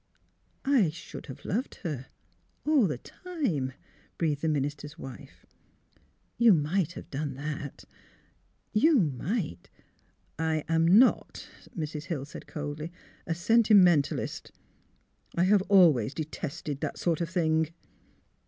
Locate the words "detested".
16.15-16.81